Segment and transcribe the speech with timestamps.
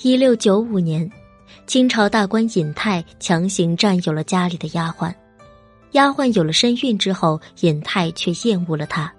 [0.00, 1.10] 一六九五年，
[1.66, 5.12] 清朝大官尹泰强行占有了家里的丫鬟。
[5.90, 9.12] 丫鬟有了身孕之后，尹泰却厌恶了她。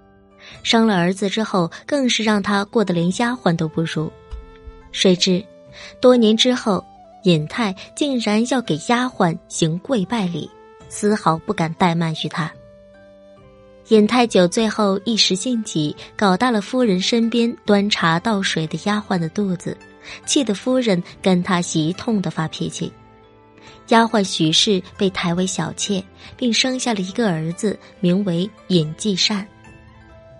[0.62, 4.10] 生了儿子之后，更是让她过得连丫鬟都不如。
[4.90, 5.44] 谁知，
[6.00, 6.82] 多年之后，
[7.24, 10.50] 尹泰竟然要给丫鬟行跪拜礼，
[10.88, 12.50] 丝毫不敢怠慢于她。
[13.88, 19.76] 尹太酒醉后一时兴起，搞大了夫人身边端茶倒水的丫鬟的肚子。
[20.26, 22.92] 气得夫人跟他一通的发脾气，
[23.88, 26.02] 丫鬟许氏被抬为小妾，
[26.36, 29.46] 并生下了一个儿子，名为尹继善。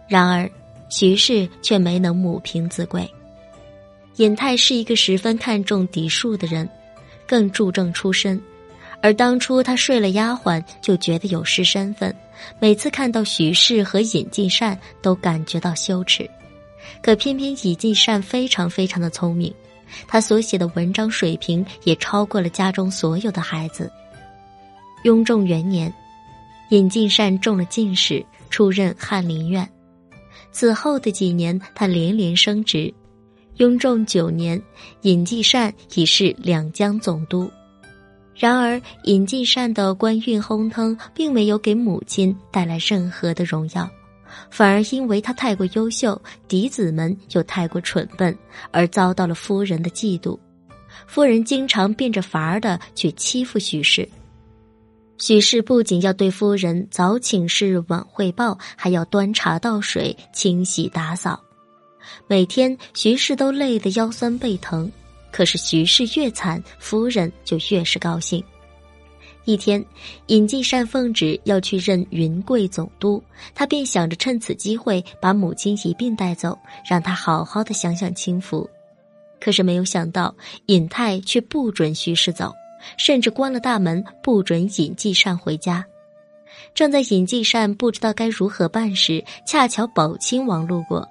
[0.09, 0.51] 然而，
[0.89, 3.09] 徐氏却没能母凭子贵。
[4.17, 6.69] 尹泰是一个十分看重嫡庶的人，
[7.27, 8.41] 更注重出身，
[9.01, 12.15] 而当初他睡了丫鬟，就觉得有失身份，
[12.59, 16.29] 每次看到徐氏和尹继善，都感觉到羞耻。
[17.03, 19.53] 可偏偏尹继善非常非常的聪明，
[20.07, 23.91] 他所写的文章水平也超过了家中所有的孩子。
[25.05, 25.93] 雍正元年，
[26.71, 29.69] 尹继善中了进士，出任翰林院。
[30.53, 32.93] 此后的几年，他连连升职。
[33.57, 34.61] 雍正九年，
[35.03, 37.51] 尹继善已是两江总督。
[38.35, 43.89] 然而，尹继善的官运亨通，并没有给母亲带来任何的荣耀。
[44.51, 48.37] 反而因为他太过优秀，嫡子们又太过蠢笨，
[48.71, 50.39] 而遭到了夫人的嫉妒。
[51.07, 54.09] 夫人经常变着法儿的去欺负许氏。
[55.19, 61.39] 许氏不仅要对夫人早请示晚汇报，还要端茶倒水、清洗打扫。
[62.27, 64.91] 每天徐氏都累得腰酸背疼，
[65.31, 68.43] 可是徐氏越惨，夫人就越是高兴。
[69.51, 69.85] 一天，
[70.27, 73.21] 尹继善奉旨要去任云贵总督，
[73.53, 76.57] 他便想着趁此机会把母亲一并带走，
[76.89, 78.71] 让他好好的享享清福。
[79.41, 80.33] 可是没有想到，
[80.67, 82.55] 尹泰却不准徐氏走，
[82.97, 85.85] 甚至关了大门，不准尹继善回家。
[86.73, 91.09] 正在尹继善不知道该如何办时，恰巧宝亲王路过，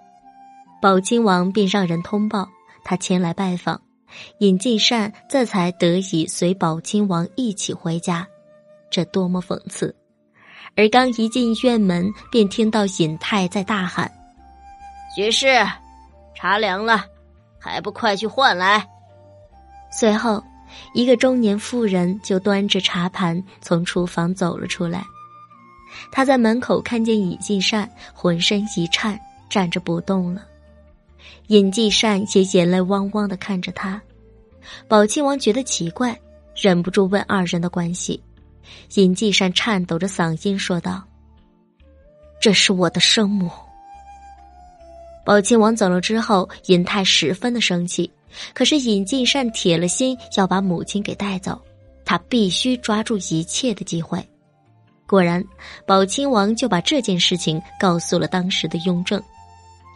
[0.82, 2.48] 宝亲王便让人通报
[2.86, 3.82] 他前来拜访。
[4.40, 8.28] 尹继善这才得以随宝亲王一起回家，
[8.90, 9.96] 这多么讽刺！
[10.76, 14.10] 而刚一进院门，便听到尹泰在大喊
[15.16, 15.48] ：“徐氏，
[16.36, 17.04] 茶凉了，
[17.60, 18.88] 还不快去换来！”
[19.92, 20.44] 随后，
[20.94, 25.04] 一个中年妇人就端着茶盘从厨房走了出来。
[26.12, 30.44] 他在门口看见尹继善，浑身一颤，站着不动了。
[31.48, 34.02] 尹继善也眼泪汪汪的看着他，
[34.88, 36.20] 宝亲王觉得奇怪，
[36.56, 38.22] 忍不住问二人的关系。
[38.96, 41.04] 尹继善颤抖着嗓音说道
[42.40, 43.50] ：“这是我的生母。”
[45.26, 48.10] 宝亲王走了之后，尹泰十分的生气，
[48.54, 51.60] 可是尹继善铁了心要把母亲给带走，
[52.06, 54.24] 他必须抓住一切的机会。
[55.08, 55.44] 果然，
[55.88, 59.22] 宝亲王就把这件事情告诉了当时的雍正。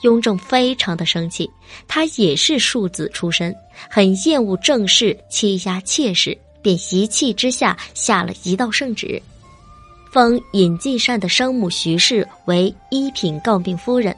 [0.04, 1.50] 雍正非常的生气，
[1.88, 3.54] 他也是庶子出身，
[3.90, 9.22] 很厌恶正室欺压妾室，便一气之下下了一道圣旨，
[10.12, 14.16] 封尹继善的生母徐氏为一品诰命夫人，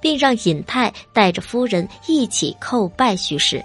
[0.00, 3.62] 并让尹泰带着夫人一起叩拜徐氏，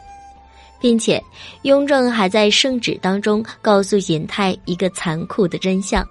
[0.81, 1.23] 并且
[1.61, 6.05] 雍正还在圣旨当中告诉尹泰一个残酷的真相。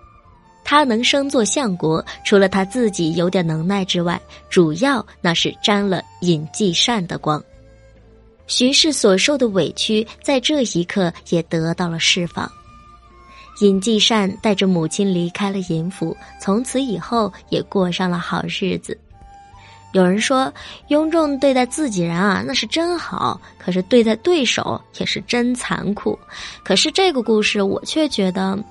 [0.70, 4.20] 他能升做相国，除了他自己有点能耐之外，
[4.50, 7.42] 主要那是沾了尹继善的光。
[8.46, 12.52] 徐氏所受的委屈，在这一刻也得到了释放。
[13.62, 18.94] 尹继善带着母亲离开了尹府，从此以后也过上了好日子。
[19.92, 20.52] 有人说，
[20.88, 26.18] 雍正对待自己人啊，那是真好；可是对待对手也是真残酷。
[26.62, 28.62] 可是这个故事，我却觉得。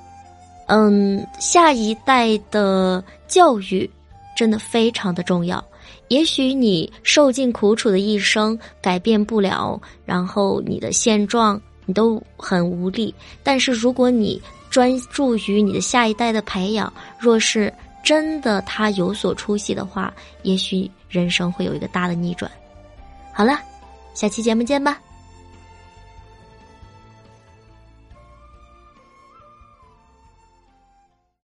[0.68, 3.90] 嗯，下一代的教育
[4.36, 5.64] 真的非常的重要。
[6.10, 13.14] 也许你受尽苦楚的一生改变不了，然后你的现状你都很无力。
[13.44, 17.74] 但是如果你专注于你的下一代的培养，若是
[18.04, 22.50] 真的他有所出息的话，也许人生会有一个大的逆转。
[23.34, 23.60] 好了，
[24.14, 25.00] 下期节目见吧。